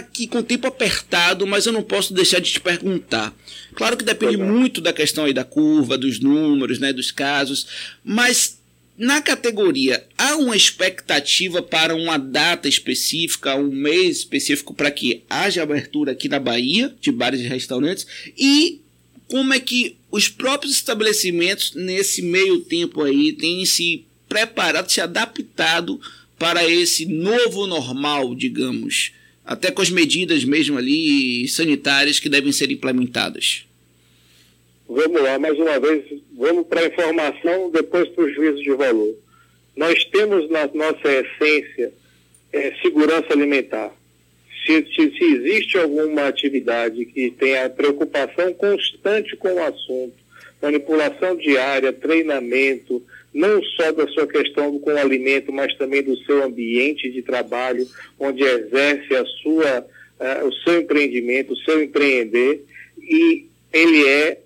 [0.00, 3.34] aqui com o tempo apertado, mas eu não posso deixar de te perguntar.
[3.74, 7.66] Claro que depende muito da questão aí da curva, dos números, né, dos casos,
[8.04, 8.58] mas
[9.00, 15.62] na categoria, há uma expectativa para uma data específica, um mês específico para que haja
[15.62, 18.06] abertura aqui na Bahia de bares e restaurantes?
[18.36, 18.78] E
[19.26, 25.98] como é que os próprios estabelecimentos, nesse meio tempo aí, têm se preparado, se adaptado
[26.38, 29.12] para esse novo normal, digamos?
[29.50, 33.66] Até com as medidas mesmo ali sanitárias que devem ser implementadas.
[34.88, 36.04] Vamos lá, mais uma vez,
[36.38, 39.12] vamos para a informação, depois para o juízo de valor.
[39.74, 41.92] Nós temos na nossa essência
[42.52, 43.92] é, segurança alimentar.
[44.64, 50.14] Se, se, se, existe alguma atividade que tenha preocupação constante com o assunto,
[50.62, 53.02] manipulação diária, treinamento,
[53.32, 57.86] não só da sua questão com o alimento, mas também do seu ambiente de trabalho,
[58.18, 59.86] onde exerce a sua,
[60.18, 62.64] uh, o seu empreendimento, o seu empreender,
[62.98, 64.40] e ele é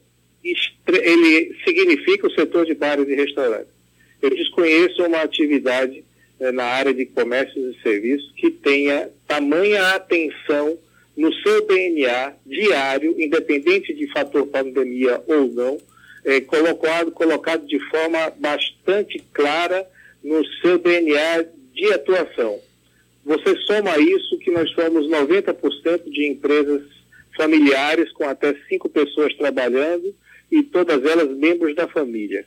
[0.87, 3.73] ele significa o setor de bares e restaurantes.
[4.21, 6.05] Eu desconheço uma atividade
[6.39, 10.79] eh, na área de comércios e serviços que tenha tamanha atenção
[11.17, 15.79] no seu DNA diário, independente de fator pandemia ou não,
[16.25, 19.87] eh, colocado, colocado de forma bastante clara
[20.23, 22.59] no seu DNA de atuação.
[23.25, 26.83] Você soma isso que nós somos 90% de empresas
[27.37, 30.15] familiares com até cinco pessoas trabalhando
[30.51, 32.45] e todas elas membros da família.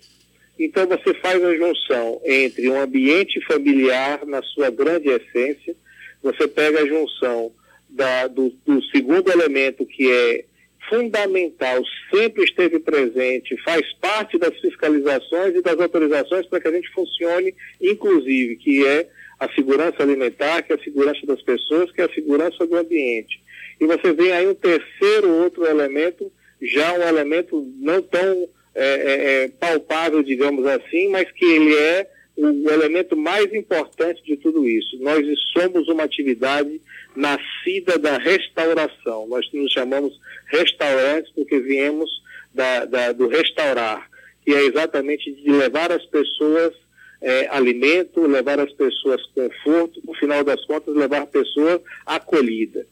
[0.60, 5.76] Então você faz a junção entre um ambiente familiar na sua grande essência,
[6.22, 7.52] você pega a junção
[7.90, 10.46] da, do, do segundo elemento que é
[10.90, 11.82] fundamental,
[12.14, 17.54] sempre esteve presente, faz parte das fiscalizações e das autorizações para que a gente funcione,
[17.82, 19.08] inclusive, que é
[19.40, 23.42] a segurança alimentar, que é a segurança das pessoas, que é a segurança do ambiente.
[23.80, 29.44] E você vem aí um terceiro outro elemento já um elemento não tão é, é,
[29.44, 34.98] é, palpável, digamos assim, mas que ele é o elemento mais importante de tudo isso.
[35.00, 36.80] Nós somos uma atividade
[37.16, 39.28] nascida da restauração.
[39.28, 40.14] Nós nos chamamos
[40.46, 42.10] restaurantes porque viemos
[42.54, 44.08] da, da, do restaurar,
[44.46, 46.74] que é exatamente de levar as pessoas
[47.22, 52.86] é, alimento, levar as pessoas conforto, no final das contas, levar a pessoa acolhida.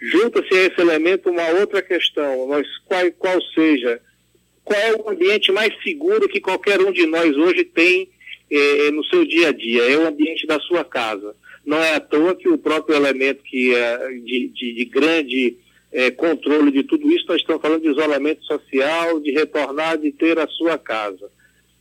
[0.00, 4.00] Junta-se a esse elemento uma outra questão, nós, qual, qual seja,
[4.64, 8.10] qual é o ambiente mais seguro que qualquer um de nós hoje tem
[8.50, 9.82] eh, no seu dia a dia?
[9.82, 11.34] É o ambiente da sua casa.
[11.64, 15.56] Não é à toa que o próprio elemento que é de, de, de grande
[15.92, 20.38] eh, controle de tudo isso, nós estamos falando de isolamento social, de retornar, de ter
[20.38, 21.30] a sua casa.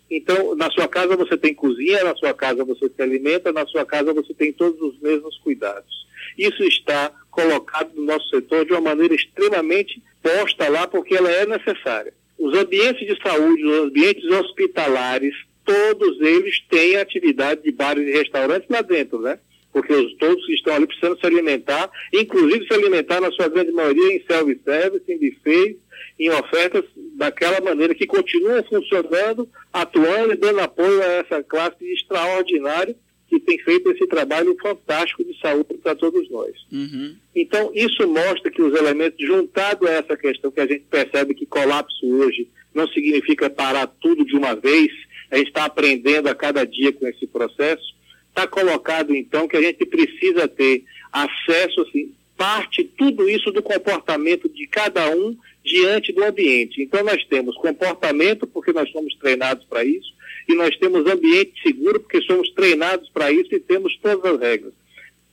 [0.09, 3.85] Então, na sua casa você tem cozinha, na sua casa você se alimenta, na sua
[3.85, 6.05] casa você tem todos os mesmos cuidados.
[6.37, 11.45] Isso está colocado no nosso setor de uma maneira extremamente posta lá, porque ela é
[11.45, 12.13] necessária.
[12.37, 18.69] Os ambientes de saúde, os ambientes hospitalares, todos eles têm atividade de bares e restaurantes
[18.69, 19.39] lá dentro, né?
[19.73, 23.71] Porque os, todos que estão ali precisam se alimentar, inclusive se alimentar, na sua grande
[23.71, 25.77] maioria, em self-service, em buffets,
[26.17, 26.85] em ofertas
[27.17, 32.95] daquela maneira que continuam funcionando, atuando e dando apoio a essa classe extraordinária
[33.27, 36.53] que tem feito esse trabalho fantástico de saúde para todos nós.
[36.71, 37.15] Uhum.
[37.35, 41.45] Então, isso mostra que os elementos, juntado a essa questão que a gente percebe que
[41.45, 44.91] colapso hoje não significa parar tudo de uma vez,
[45.31, 47.95] a gente está aprendendo a cada dia com esse processo,
[48.29, 54.49] está colocado então que a gente precisa ter acesso, assim, parte tudo isso do comportamento
[54.49, 56.81] de cada um diante do ambiente.
[56.81, 60.13] Então nós temos comportamento, porque nós somos treinados para isso,
[60.47, 64.73] e nós temos ambiente seguro, porque somos treinados para isso e temos todas as regras.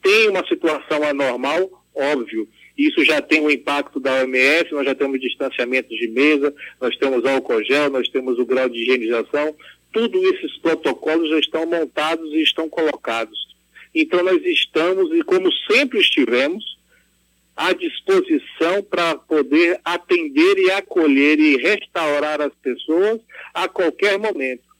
[0.03, 5.20] Tem uma situação anormal, óbvio, isso já tem um impacto da OMS, nós já temos
[5.20, 9.54] distanciamento de mesa, nós temos álcool gel, nós temos o grau de higienização,
[9.92, 13.38] tudo esses protocolos já estão montados e estão colocados.
[13.94, 16.64] Então nós estamos, e como sempre estivemos,
[17.56, 23.21] à disposição para poder atender e acolher e restaurar as pessoas
[23.53, 24.72] a qualquer momento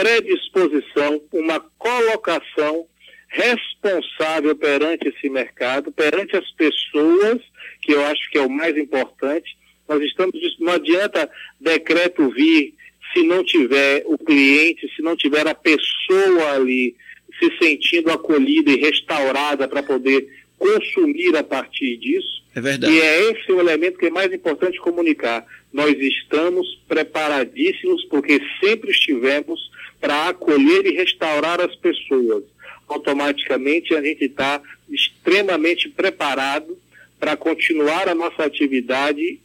[0.00, 2.86] predisposição, uma colocação
[3.28, 7.38] responsável perante esse mercado, perante as pessoas,
[7.82, 9.56] que eu acho que é o mais importante.
[9.86, 11.30] Nós estamos, não adianta
[11.60, 12.74] decreto vir
[13.12, 16.94] se não tiver o cliente, se não tiver a pessoa ali
[17.38, 20.28] se sentindo acolhida e restaurada para poder
[20.58, 22.42] consumir a partir disso.
[22.54, 22.92] É verdade.
[22.92, 25.46] E é esse o elemento que é mais importante comunicar.
[25.72, 29.70] Nós estamos preparadíssimos porque sempre estivemos
[30.00, 32.44] para acolher e restaurar as pessoas.
[32.88, 34.60] Automaticamente a gente está
[34.90, 36.76] extremamente preparado
[37.18, 39.40] para continuar a nossa atividade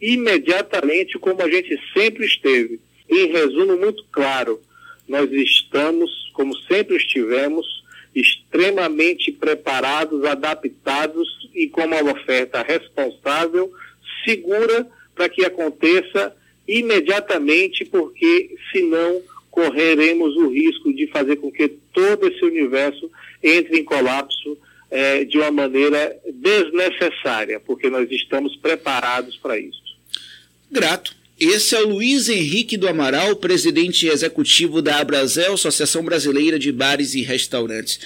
[0.00, 2.80] imediatamente como a gente sempre esteve.
[3.12, 4.58] Em resumo muito claro,
[5.06, 7.66] nós estamos, como sempre estivemos,
[8.14, 13.70] extremamente preparados, adaptados e com uma oferta responsável,
[14.24, 16.34] segura, para que aconteça
[16.66, 19.20] imediatamente, porque senão
[19.50, 23.10] correremos o risco de fazer com que todo esse universo
[23.42, 24.56] entre em colapso
[24.90, 29.82] é, de uma maneira desnecessária, porque nós estamos preparados para isso.
[30.70, 31.21] Grato.
[31.44, 37.14] Esse é o Luiz Henrique do Amaral, presidente executivo da Abrazel, Associação Brasileira de Bares
[37.14, 37.98] e Restaurantes.